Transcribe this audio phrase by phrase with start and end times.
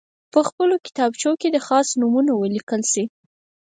[0.33, 3.03] په خپلو کتابچو کې دې خاص نومونه ولیکل شي.